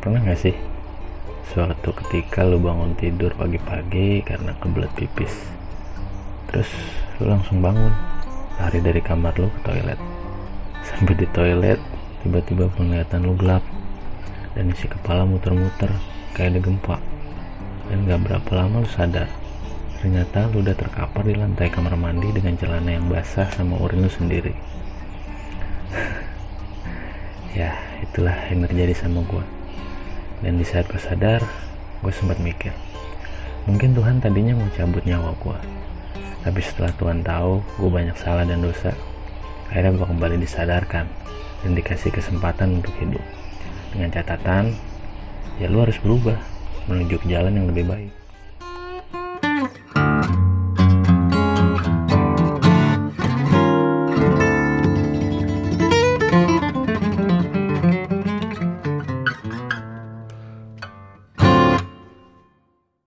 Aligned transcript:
Pernah 0.00 0.24
gak 0.24 0.40
sih 0.40 0.56
suatu 1.52 1.92
ketika 1.92 2.40
lu 2.40 2.56
bangun 2.56 2.96
tidur 2.96 3.36
pagi-pagi 3.36 4.24
karena 4.24 4.56
kebelet 4.56 4.88
pipis? 4.96 5.44
Terus 6.48 6.72
lu 7.20 7.28
langsung 7.28 7.60
bangun 7.60 7.92
lari 8.56 8.80
dari 8.80 9.04
kamar 9.04 9.36
lu 9.36 9.52
ke 9.52 9.60
toilet. 9.60 10.00
Sampai 10.88 11.20
di 11.20 11.28
toilet 11.36 11.76
tiba-tiba 12.24 12.72
penglihatan 12.72 13.28
lu 13.28 13.36
gelap. 13.36 13.60
Dan 14.56 14.72
isi 14.72 14.88
kepala 14.88 15.28
muter-muter 15.28 15.92
kayak 16.32 16.56
ada 16.56 16.60
gempa. 16.64 16.96
Dan 17.92 18.08
gak 18.08 18.24
berapa 18.24 18.50
lama 18.56 18.80
lu 18.80 18.88
sadar 18.88 19.28
ternyata 20.00 20.48
lu 20.48 20.64
udah 20.64 20.72
terkapar 20.80 21.28
di 21.28 21.36
lantai 21.36 21.68
kamar 21.68 21.92
mandi 21.92 22.32
dengan 22.32 22.56
celana 22.56 22.88
yang 22.88 23.04
basah 23.12 23.52
sama 23.52 23.76
urin 23.76 24.08
lu 24.08 24.08
sendiri. 24.08 24.56
Ya 27.50 27.74
itulah 27.98 28.46
yang 28.46 28.62
terjadi 28.62 28.94
sama 28.94 29.26
gue 29.26 29.59
dan 30.40 30.56
di 30.56 30.64
saat 30.64 30.88
gue 30.88 31.00
sadar 31.00 31.40
gue 32.00 32.12
sempat 32.12 32.40
mikir 32.40 32.72
mungkin 33.68 33.92
Tuhan 33.92 34.24
tadinya 34.24 34.56
mau 34.56 34.68
cabut 34.72 35.04
nyawa 35.04 35.36
gue 35.36 35.58
tapi 36.40 36.60
setelah 36.64 36.92
Tuhan 36.96 37.20
tahu 37.20 37.60
gue 37.60 37.90
banyak 37.92 38.16
salah 38.16 38.48
dan 38.48 38.64
dosa 38.64 38.96
akhirnya 39.70 39.94
gue 39.94 40.06
kembali 40.08 40.36
disadarkan 40.40 41.06
dan 41.60 41.76
dikasih 41.76 42.10
kesempatan 42.12 42.80
untuk 42.80 42.92
hidup. 43.00 43.22
Dengan 43.90 44.08
catatan 44.14 44.74
ya 45.58 45.66
lu 45.68 45.82
harus 45.82 45.98
berubah 46.00 46.38
menuju 46.88 47.20
ke 47.20 47.26
jalan 47.28 47.52
yang 47.52 47.66
lebih 47.68 47.84
baik 47.84 48.12